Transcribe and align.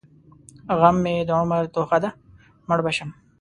غم 0.79 0.95
مې 1.03 1.15
د 1.27 1.29
عمر 1.39 1.63
توښه 1.73 1.97
ده؛ 2.03 2.09
مړ 2.67 2.79
به 2.85 2.91
شم. 2.97 3.09